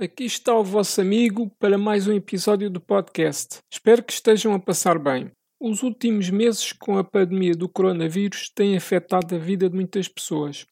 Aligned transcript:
aqui 0.00 0.24
está 0.24 0.54
o 0.56 0.64
vosso 0.64 0.98
amigo 0.98 1.50
para 1.58 1.76
mais 1.76 2.08
um 2.08 2.14
episódio 2.14 2.70
do 2.70 2.80
podcast. 2.80 3.58
Espero 3.70 4.02
que 4.02 4.14
estejam 4.14 4.54
a 4.54 4.58
passar 4.58 4.98
bem. 4.98 5.30
Os 5.60 5.82
últimos 5.82 6.30
meses 6.30 6.72
com 6.72 6.96
a 6.96 7.04
pandemia 7.04 7.54
do 7.54 7.68
coronavírus 7.68 8.50
têm 8.54 8.74
afetado 8.74 9.34
a 9.34 9.38
vida 9.38 9.68
de 9.68 9.76
muitas 9.76 10.08
pessoas. 10.08 10.64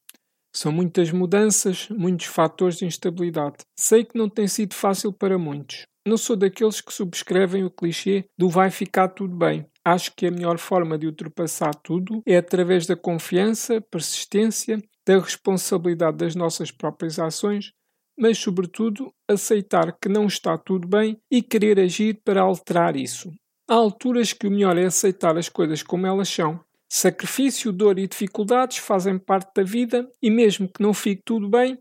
São 0.51 0.71
muitas 0.71 1.11
mudanças, 1.11 1.87
muitos 1.89 2.25
fatores 2.25 2.77
de 2.77 2.85
instabilidade. 2.85 3.57
Sei 3.79 4.03
que 4.03 4.17
não 4.17 4.27
tem 4.27 4.47
sido 4.47 4.73
fácil 4.73 5.13
para 5.13 5.37
muitos. 5.37 5.85
Não 6.07 6.17
sou 6.17 6.35
daqueles 6.35 6.81
que 6.81 6.91
subscrevem 6.91 7.63
o 7.63 7.69
clichê 7.69 8.25
do 8.35 8.49
vai 8.49 8.71
ficar 8.71 9.09
tudo 9.09 9.35
bem. 9.35 9.63
Acho 9.85 10.11
que 10.15 10.25
a 10.25 10.31
melhor 10.31 10.57
forma 10.57 10.97
de 10.97 11.05
ultrapassar 11.05 11.75
tudo 11.75 12.23
é 12.25 12.35
através 12.35 12.87
da 12.87 12.95
confiança, 12.95 13.79
persistência, 13.79 14.81
da 15.05 15.19
responsabilidade 15.19 16.17
das 16.17 16.33
nossas 16.33 16.71
próprias 16.71 17.19
ações 17.19 17.73
mas, 18.19 18.37
sobretudo, 18.37 19.13
aceitar 19.27 19.97
que 19.99 20.09
não 20.09 20.27
está 20.27 20.57
tudo 20.57 20.87
bem 20.87 21.17
e 21.31 21.41
querer 21.41 21.79
agir 21.79 22.19
para 22.23 22.41
alterar 22.41 22.97
isso. 22.97 23.31
Há 23.69 23.75
alturas 23.75 24.33
que 24.33 24.45
o 24.45 24.51
melhor 24.51 24.77
é 24.77 24.85
aceitar 24.85 25.37
as 25.37 25.47
coisas 25.47 25.81
como 25.81 26.05
elas 26.05 26.27
são. 26.27 26.59
Sacrifício, 26.91 27.71
dor 27.71 27.97
e 27.97 28.07
dificuldades 28.07 28.77
fazem 28.77 29.17
parte 29.17 29.51
da 29.55 29.63
vida 29.63 30.11
e, 30.21 30.29
mesmo 30.29 30.67
que 30.67 30.81
não 30.81 30.93
fique 30.93 31.21
tudo 31.23 31.47
bem, 31.47 31.77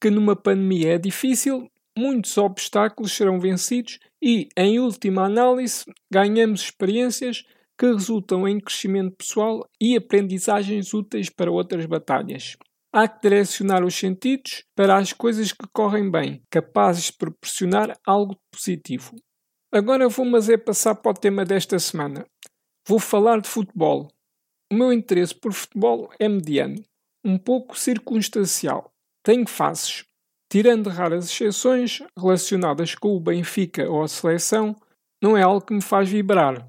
que 0.00 0.08
numa 0.08 0.34
pandemia 0.34 0.94
é 0.94 0.98
difícil, 0.98 1.68
muitos 1.98 2.38
obstáculos 2.38 3.12
serão 3.12 3.38
vencidos 3.38 3.98
e, 4.22 4.48
em 4.56 4.78
última 4.78 5.24
análise, 5.24 5.84
ganhamos 6.10 6.62
experiências 6.62 7.44
que 7.78 7.86
resultam 7.86 8.46
em 8.46 8.60
crescimento 8.60 9.16
pessoal 9.16 9.68
e 9.80 9.96
aprendizagens 9.96 10.94
úteis 10.94 11.28
para 11.28 11.50
outras 11.50 11.84
batalhas. 11.84 12.56
Há 12.94 13.08
que 13.08 13.22
direcionar 13.22 13.82
os 13.82 13.94
sentidos 13.94 14.64
para 14.76 14.98
as 14.98 15.14
coisas 15.14 15.50
que 15.50 15.66
correm 15.72 16.10
bem, 16.10 16.42
capazes 16.50 17.04
de 17.04 17.14
proporcionar 17.14 17.98
algo 18.06 18.36
positivo. 18.52 19.16
Agora 19.72 20.10
vou 20.10 20.26
mas 20.26 20.50
é 20.50 20.58
passar 20.58 20.96
para 20.96 21.12
o 21.12 21.14
tema 21.14 21.42
desta 21.42 21.78
semana. 21.78 22.26
Vou 22.86 22.98
falar 22.98 23.40
de 23.40 23.48
futebol. 23.48 24.08
O 24.70 24.74
meu 24.74 24.92
interesse 24.92 25.34
por 25.34 25.54
futebol 25.54 26.10
é 26.18 26.28
mediano, 26.28 26.82
um 27.24 27.38
pouco 27.38 27.78
circunstancial. 27.78 28.92
Tenho 29.24 29.48
fases. 29.48 30.04
Tirando 30.50 30.90
raras 30.90 31.30
exceções 31.30 32.02
relacionadas 32.14 32.94
com 32.94 33.16
o 33.16 33.20
Benfica 33.20 33.90
ou 33.90 34.02
a 34.02 34.08
seleção, 34.08 34.76
não 35.22 35.34
é 35.34 35.42
algo 35.42 35.64
que 35.64 35.72
me 35.72 35.80
faz 35.80 36.10
vibrar. 36.10 36.68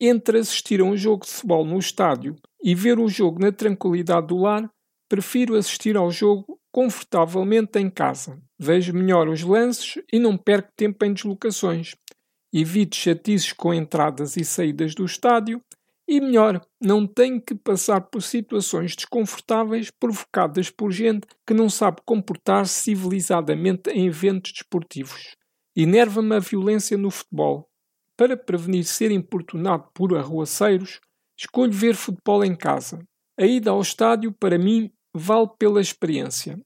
Entre 0.00 0.38
assistir 0.38 0.80
a 0.80 0.84
um 0.84 0.96
jogo 0.96 1.24
de 1.24 1.32
futebol 1.32 1.64
no 1.64 1.80
estádio 1.80 2.36
e 2.62 2.76
ver 2.76 3.00
o 3.00 3.08
jogo 3.08 3.40
na 3.40 3.50
tranquilidade 3.50 4.28
do 4.28 4.36
lar, 4.36 4.70
prefiro 5.08 5.56
assistir 5.56 5.96
ao 5.96 6.10
jogo 6.10 6.58
confortavelmente 6.72 7.78
em 7.78 7.88
casa. 7.88 8.40
Vejo 8.58 8.92
melhor 8.92 9.28
os 9.28 9.42
lances 9.42 10.02
e 10.12 10.18
não 10.18 10.36
perco 10.36 10.70
tempo 10.76 11.04
em 11.04 11.12
deslocações. 11.12 11.94
Evito 12.52 12.96
chatices 12.96 13.52
com 13.52 13.72
entradas 13.72 14.36
e 14.36 14.44
saídas 14.44 14.94
do 14.94 15.04
estádio 15.04 15.60
e 16.06 16.20
melhor, 16.20 16.60
não 16.80 17.06
tenho 17.06 17.40
que 17.40 17.54
passar 17.54 18.02
por 18.02 18.22
situações 18.22 18.94
desconfortáveis 18.94 19.90
provocadas 19.90 20.70
por 20.70 20.92
gente 20.92 21.26
que 21.46 21.54
não 21.54 21.70
sabe 21.70 22.02
comportar-se 22.04 22.82
civilizadamente 22.82 23.88
em 23.90 24.06
eventos 24.06 24.52
desportivos. 24.52 25.34
Enerva-me 25.74 26.36
a 26.36 26.40
violência 26.40 26.98
no 26.98 27.10
futebol. 27.10 27.68
Para 28.16 28.36
prevenir 28.36 28.84
ser 28.84 29.10
importunado 29.10 29.88
por 29.94 30.14
arruaceiros, 30.14 31.00
escolho 31.38 31.72
ver 31.72 31.96
futebol 31.96 32.44
em 32.44 32.54
casa. 32.54 33.02
A 33.38 33.44
ida 33.44 33.70
ao 33.70 33.80
estádio, 33.80 34.32
para 34.32 34.58
mim, 34.58 34.90
vale 35.14 35.48
pela 35.58 35.80
experiência. 35.80 36.58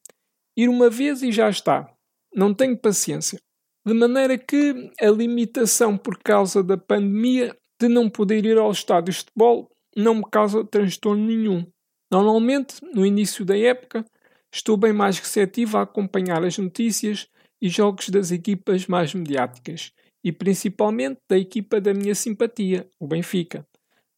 Ir 0.57 0.69
uma 0.69 0.91
vez 0.91 1.23
e 1.23 1.33
já 1.33 1.49
está. 1.49 1.91
Não 2.35 2.53
tenho 2.53 2.77
paciência. 2.77 3.41
De 3.87 3.95
maneira 3.95 4.37
que 4.37 4.91
a 5.01 5.07
limitação 5.07 5.97
por 5.97 6.19
causa 6.19 6.63
da 6.63 6.77
pandemia 6.77 7.57
de 7.81 7.89
não 7.89 8.11
poder 8.11 8.45
ir 8.45 8.59
ao 8.59 8.71
estádio 8.71 9.13
de 9.13 9.19
futebol 9.21 9.71
não 9.97 10.17
me 10.17 10.25
causa 10.31 10.65
transtorno 10.65 11.25
nenhum. 11.25 11.67
Normalmente, 12.11 12.77
no 12.95 13.07
início 13.07 13.45
da 13.45 13.57
época, 13.57 14.05
estou 14.53 14.77
bem 14.77 14.93
mais 14.93 15.19
receptivo 15.19 15.79
a 15.79 15.83
acompanhar 15.83 16.45
as 16.45 16.59
notícias 16.59 17.29
e 17.61 17.69
jogos 17.69 18.09
das 18.09 18.31
equipas 18.31 18.87
mais 18.87 19.15
mediáticas 19.15 19.93
e 20.23 20.33
principalmente 20.33 21.21
da 21.29 21.39
equipa 21.39 21.81
da 21.81 21.95
minha 21.95 22.15
simpatia, 22.15 22.89
o 22.99 23.07
Benfica. 23.07 23.67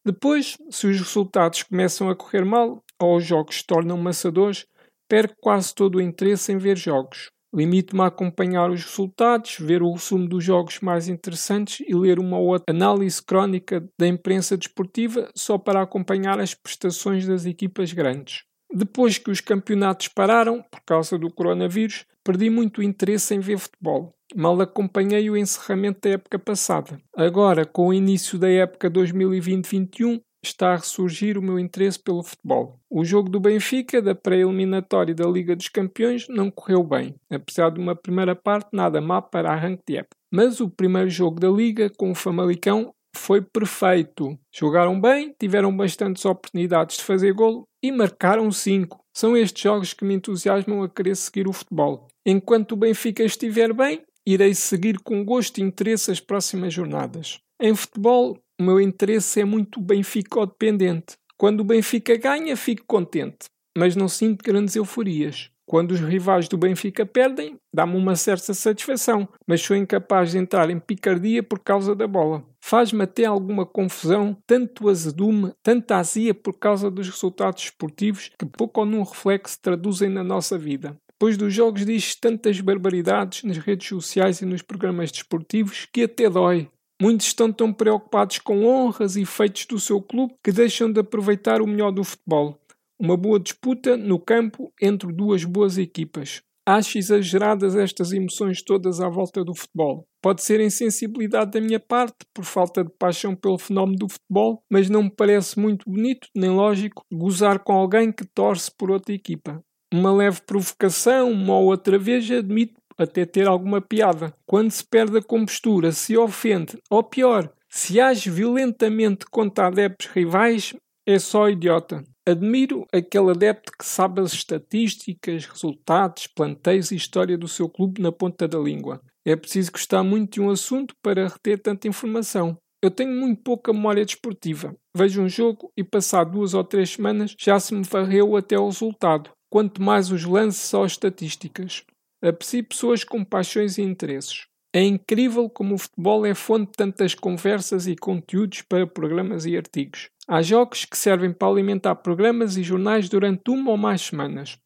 Depois, 0.04 0.56
se 0.70 0.86
os 0.86 0.98
resultados 0.98 1.62
começam 1.62 2.08
a 2.08 2.16
correr 2.16 2.44
mal, 2.44 2.82
ou 2.98 3.16
os 3.16 3.24
jogos 3.24 3.56
se 3.56 3.66
tornam 3.66 3.98
maçadores, 3.98 4.66
perco 5.08 5.34
quase 5.40 5.74
todo 5.74 5.96
o 5.96 6.00
interesse 6.00 6.52
em 6.52 6.58
ver 6.58 6.76
jogos. 6.76 7.30
Limito-me 7.52 8.02
a 8.02 8.06
acompanhar 8.06 8.70
os 8.70 8.84
resultados, 8.84 9.56
ver 9.58 9.82
o 9.82 9.92
resumo 9.92 10.28
dos 10.28 10.44
jogos 10.44 10.78
mais 10.80 11.08
interessantes 11.08 11.84
e 11.86 11.94
ler 11.94 12.20
uma 12.20 12.38
ou 12.38 12.46
outra 12.46 12.74
análise 12.74 13.20
crónica 13.20 13.84
da 13.98 14.06
imprensa 14.06 14.56
desportiva 14.56 15.28
só 15.34 15.58
para 15.58 15.82
acompanhar 15.82 16.38
as 16.38 16.54
prestações 16.54 17.26
das 17.26 17.46
equipas 17.46 17.92
grandes. 17.92 18.44
Depois 18.72 19.19
que 19.19 19.31
os 19.31 19.41
campeonatos 19.41 20.08
pararam, 20.08 20.62
por 20.70 20.81
causa 20.86 21.19
do 21.19 21.31
coronavírus, 21.31 22.04
perdi 22.25 22.48
muito 22.48 22.82
interesse 22.82 23.34
em 23.34 23.41
ver 23.41 23.58
futebol. 23.58 24.14
Mal 24.34 24.60
acompanhei 24.60 25.28
o 25.28 25.36
encerramento 25.36 26.00
da 26.03 26.10
época 26.10 26.38
passada. 26.38 27.00
Agora, 27.16 27.66
com 27.66 27.88
o 27.88 27.94
início 27.94 28.38
da 28.38 28.48
época 28.48 28.88
2020-21, 28.88 30.20
está 30.42 30.72
a 30.72 30.76
ressurgir 30.76 31.36
o 31.36 31.42
meu 31.42 31.59
interesse 31.59 31.98
pelo 31.98 32.22
futebol. 32.22 32.78
O 32.88 33.04
jogo 33.04 33.28
do 33.28 33.41
Benfica, 33.41 34.00
da 34.00 34.14
pré-eliminatória 34.14 35.14
da 35.14 35.26
Liga 35.26 35.54
dos 35.54 35.69
Campeões, 35.69 36.26
não 36.28 36.50
correu 36.50 36.82
bem, 36.82 37.14
apesar 37.30 37.70
de 37.70 37.80
uma 37.80 37.94
primeira 37.94 38.34
parte 38.34 38.69
nada 38.72 39.00
má 39.00 39.20
para 39.20 39.50
arranque 39.50 39.82
de 39.86 39.97
época. 39.98 40.16
Mas 40.32 40.60
o 40.60 40.70
primeiro 40.70 41.10
jogo 41.10 41.41
da 41.41 41.48
Liga, 41.48 41.91
com 41.91 42.12
o 42.12 42.14
Famalicão, 42.14 42.92
foi 43.14 43.42
perfeito. 43.42 44.38
Jogaram 44.54 45.00
bem, 45.00 45.34
tiveram 45.38 45.76
bastantes 45.76 46.25
oportunidades 46.25 46.98
de 46.98 47.03
fazer 47.03 47.32
golo 47.32 47.64
e 47.82 47.91
marcaram 47.91 48.50
5. 48.50 49.00
São 49.12 49.36
estes 49.36 49.62
jogos 49.62 49.92
que 49.92 50.04
me 50.04 50.14
entusiasmam 50.14 50.82
a 50.82 50.88
querer 50.88 51.16
seguir 51.16 51.48
o 51.48 51.52
futebol. 51.52 52.08
Enquanto 52.24 52.72
o 52.72 52.76
Benfica 52.76 53.22
estiver 53.24 53.72
bem, 53.72 54.02
irei 54.26 54.54
seguir 54.54 54.98
com 55.00 55.24
gosto 55.24 55.58
e 55.58 55.62
interesse 55.62 56.10
as 56.10 56.20
próximas 56.20 56.72
jornadas. 56.72 57.41
Em 57.60 57.74
futebol, 57.74 58.38
o 58.58 58.62
meu 58.62 58.80
interesse 58.80 59.41
é 59.41 59.44
muito 59.44 59.80
Benfica-dependente. 59.80 61.16
Quando 61.36 61.60
o 61.60 61.64
Benfica 61.64 62.16
ganha, 62.16 62.56
fico 62.56 62.84
contente, 62.86 63.46
mas 63.76 63.97
não 63.97 64.08
sinto 64.08 64.44
grandes 64.44 64.76
euforias. 64.76 65.50
Quando 65.70 65.92
os 65.92 66.00
rivais 66.00 66.48
do 66.48 66.58
Benfica 66.58 67.06
perdem, 67.06 67.56
dá-me 67.72 67.97
uma 67.97 68.16
certa 68.16 68.53
satisfação, 68.53 69.28
mas 69.47 69.60
sou 69.60 69.76
incapaz 69.76 70.32
de 70.32 70.38
entrar 70.38 70.69
em 70.69 70.81
picardia 70.81 71.44
por 71.44 71.60
causa 71.60 71.94
da 71.94 72.08
bola. 72.08 72.42
Faz-me 72.60 73.04
até 73.04 73.25
alguma 73.25 73.64
confusão, 73.64 74.36
tanto 74.44 74.88
azedume, 74.88 75.53
tanta 75.62 75.98
azia 75.98 76.34
por 76.34 76.59
causa 76.59 76.91
dos 76.91 77.09
resultados 77.09 77.62
esportivos 77.62 78.32
que 78.36 78.44
pouco 78.44 78.80
ou 78.80 78.84
num 78.84 79.04
reflexo 79.04 79.60
traduzem 79.62 80.09
na 80.09 80.25
nossa 80.25 80.59
vida. 80.59 80.97
Depois 81.12 81.36
dos 81.36 81.54
jogos 81.54 81.86
diz 81.86 82.16
tantas 82.16 82.60
barbaridades 82.60 83.44
nas 83.44 83.59
redes 83.59 83.86
sociais 83.86 84.41
e 84.41 84.44
nos 84.44 84.62
programas 84.62 85.12
desportivos 85.12 85.86
que 85.92 86.03
até 86.03 86.28
dói. 86.28 86.69
Muitos 87.00 87.28
estão 87.28 87.53
tão 87.53 87.72
preocupados 87.72 88.41
com 88.41 88.66
honras 88.66 89.14
e 89.14 89.25
feitos 89.25 89.66
do 89.66 89.78
seu 89.78 90.03
clube 90.03 90.34
que 90.42 90.50
deixam 90.50 90.91
de 90.91 90.98
aproveitar 90.98 91.62
o 91.62 91.66
melhor 91.69 91.92
do 91.92 92.03
futebol. 92.03 92.59
Uma 93.00 93.16
boa 93.16 93.40
disputa 93.40 93.96
no 93.96 94.20
campo 94.20 94.70
entre 94.78 95.10
duas 95.10 95.42
boas 95.42 95.78
equipas. 95.78 96.42
Acho 96.68 96.98
exageradas 96.98 97.74
estas 97.74 98.12
emoções 98.12 98.62
todas 98.62 99.00
à 99.00 99.08
volta 99.08 99.42
do 99.42 99.54
futebol. 99.54 100.06
Pode 100.22 100.42
ser 100.42 100.60
insensibilidade 100.60 101.52
da 101.52 101.62
minha 101.62 101.80
parte, 101.80 102.18
por 102.34 102.44
falta 102.44 102.84
de 102.84 102.90
paixão 102.98 103.34
pelo 103.34 103.56
fenómeno 103.56 104.00
do 104.00 104.06
futebol, 104.06 104.62
mas 104.70 104.90
não 104.90 105.04
me 105.04 105.10
parece 105.10 105.58
muito 105.58 105.88
bonito 105.90 106.28
nem 106.36 106.50
lógico 106.50 107.02
gozar 107.10 107.60
com 107.60 107.72
alguém 107.72 108.12
que 108.12 108.26
torce 108.26 108.70
por 108.76 108.90
outra 108.90 109.14
equipa. 109.14 109.64
Uma 109.90 110.12
leve 110.12 110.42
provocação, 110.42 111.32
uma 111.32 111.56
ou 111.56 111.68
outra 111.70 111.98
vez, 111.98 112.30
admito 112.30 112.78
até 112.98 113.24
ter 113.24 113.48
alguma 113.48 113.80
piada. 113.80 114.34
Quando 114.44 114.70
se 114.70 114.84
perde 114.84 115.16
a 115.16 115.22
compostura, 115.22 115.91
se 115.91 116.18
ofende, 116.18 116.76
ou 116.91 117.03
pior, 117.03 117.50
se 117.66 117.98
age 117.98 118.28
violentamente 118.28 119.24
contra 119.24 119.68
adeptos 119.68 120.08
rivais, 120.08 120.74
é 121.06 121.18
só 121.18 121.48
idiota. 121.48 122.04
Admiro 122.30 122.86
aquele 122.92 123.32
adepto 123.32 123.72
que 123.77 123.84
sabe 123.84 124.21
as 124.21 124.32
estatísticas, 124.32 125.47
resultados, 125.47 126.28
planteios 126.28 126.92
e 126.92 126.94
história 126.94 127.36
do 127.36 127.48
seu 127.48 127.68
clube 127.68 128.00
na 128.00 128.12
ponta 128.12 128.47
da 128.47 128.56
língua. 128.56 129.03
É 129.27 129.34
preciso 129.34 129.72
gostar 129.72 130.04
muito 130.04 130.34
de 130.34 130.41
um 130.41 130.48
assunto 130.48 130.94
para 131.03 131.27
reter 131.27 131.60
tanta 131.60 131.88
informação. 131.88 132.56
Eu 132.80 132.88
tenho 132.88 133.10
muito 133.10 133.42
pouca 133.42 133.72
memória 133.72 134.04
desportiva. 134.04 134.77
Vejo 134.97 135.21
um 135.21 135.28
jogo 135.28 135.72
e, 135.77 135.82
passado 135.82 136.30
duas 136.30 136.54
ou 136.54 136.62
três 136.62 136.91
semanas, 136.91 137.34
já 137.36 137.59
se 137.59 137.74
me 137.74 137.82
varreu 137.82 138.36
até 138.36 138.56
o 138.56 138.66
resultado. 138.66 139.30
Quanto 139.50 139.82
mais 139.82 140.12
os 140.12 140.24
lances 140.24 140.72
ou 140.72 140.86
estatísticas. 140.86 141.82
Aprecio 142.22 142.65
pessoas 142.65 143.03
com 143.03 143.24
paixões 143.24 143.77
e 143.77 143.82
interesses. 143.82 144.47
É 144.72 144.82
incrível 144.84 145.50
como 145.50 145.74
o 145.74 145.78
futebol 145.78 146.24
é 146.24 146.32
fonte 146.32 146.66
de 146.66 146.76
tantas 146.76 147.14
conversas 147.14 147.88
e 147.88 147.96
conteúdos 147.96 148.62
para 148.62 148.86
programas 148.86 149.44
e 149.44 149.56
artigos. 149.56 150.10
Há 150.28 150.42
jogos 150.42 150.84
que 150.84 150.96
servem 150.96 151.32
para 151.32 151.48
alimentar 151.48 151.96
programas 151.96 152.56
e 152.56 152.62
jornais 152.62 153.08
durante 153.08 153.50
uma 153.50 153.72
ou 153.72 153.76
mais 153.76 154.02
semanas. 154.02 154.56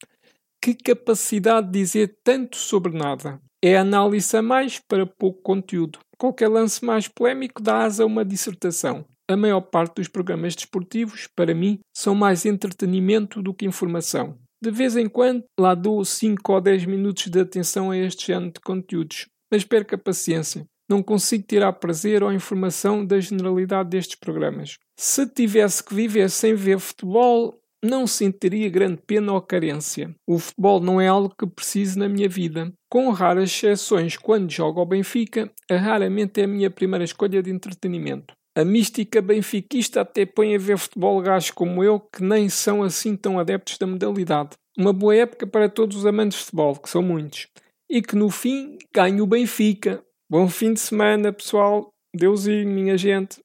Que 0.60 0.74
capacidade 0.74 1.68
de 1.68 1.78
dizer 1.78 2.18
tanto 2.22 2.56
sobre 2.56 2.96
nada! 2.96 3.40
É 3.62 3.78
análise 3.78 4.36
a 4.36 4.42
mais 4.42 4.78
para 4.78 5.06
pouco 5.06 5.40
conteúdo. 5.40 5.98
Qualquer 6.18 6.48
lance 6.48 6.84
mais 6.84 7.08
polémico 7.08 7.62
dá 7.62 7.84
asa 7.84 8.02
a 8.02 8.06
uma 8.06 8.26
dissertação. 8.26 9.06
A 9.26 9.38
maior 9.38 9.62
parte 9.62 9.96
dos 9.96 10.08
programas 10.08 10.54
desportivos, 10.54 11.26
para 11.34 11.54
mim, 11.54 11.80
são 11.96 12.14
mais 12.14 12.44
entretenimento 12.44 13.40
do 13.40 13.54
que 13.54 13.64
informação. 13.64 14.36
De 14.62 14.70
vez 14.70 14.96
em 14.96 15.08
quando, 15.08 15.44
lá 15.58 15.74
dou 15.74 16.04
5 16.04 16.52
ou 16.52 16.60
10 16.60 16.84
minutos 16.84 17.28
de 17.28 17.40
atenção 17.40 17.90
a 17.90 17.96
este 17.96 18.26
género 18.26 18.52
de 18.52 18.60
conteúdos, 18.60 19.26
mas 19.54 19.62
perca 19.62 19.96
paciência. 19.96 20.66
Não 20.90 21.00
consigo 21.00 21.44
tirar 21.46 21.72
prazer 21.74 22.24
ou 22.24 22.32
informação 22.32 23.06
da 23.06 23.20
generalidade 23.20 23.88
destes 23.88 24.16
programas. 24.16 24.78
Se 24.98 25.24
tivesse 25.28 25.82
que 25.82 25.94
viver 25.94 26.28
sem 26.28 26.56
ver 26.56 26.80
futebol, 26.80 27.54
não 27.80 28.04
sentiria 28.04 28.68
grande 28.68 29.00
pena 29.06 29.32
ou 29.32 29.40
carência. 29.40 30.12
O 30.26 30.40
futebol 30.40 30.80
não 30.80 31.00
é 31.00 31.06
algo 31.06 31.32
que 31.38 31.46
preciso 31.46 32.00
na 32.00 32.08
minha 32.08 32.28
vida. 32.28 32.72
Com 32.90 33.10
raras 33.10 33.50
exceções, 33.50 34.16
quando 34.16 34.50
jogo 34.50 34.80
ao 34.80 34.86
Benfica, 34.86 35.48
raramente 35.70 36.40
é 36.40 36.44
a 36.44 36.48
minha 36.48 36.68
primeira 36.68 37.04
escolha 37.04 37.40
de 37.40 37.52
entretenimento. 37.52 38.34
A 38.56 38.64
mística 38.64 39.22
benfiquista 39.22 40.00
até 40.00 40.26
põe 40.26 40.56
a 40.56 40.58
ver 40.58 40.78
futebol 40.78 41.20
gajos 41.20 41.52
como 41.52 41.84
eu, 41.84 42.00
que 42.00 42.24
nem 42.24 42.48
são 42.48 42.82
assim 42.82 43.16
tão 43.16 43.38
adeptos 43.38 43.78
da 43.78 43.86
modalidade. 43.86 44.50
Uma 44.76 44.92
boa 44.92 45.14
época 45.14 45.46
para 45.46 45.68
todos 45.68 45.98
os 45.98 46.06
amantes 46.06 46.38
de 46.38 46.44
futebol, 46.46 46.74
que 46.74 46.90
são 46.90 47.02
muitos. 47.02 47.46
E 47.88 48.02
que 48.02 48.16
no 48.16 48.30
fim 48.30 48.78
ganhe 48.94 49.20
o 49.20 49.26
Benfica. 49.26 50.02
Bom 50.30 50.48
fim 50.48 50.72
de 50.72 50.80
semana, 50.80 51.32
pessoal. 51.32 51.88
Deusinho, 52.14 52.68
minha 52.68 52.96
gente. 52.96 53.32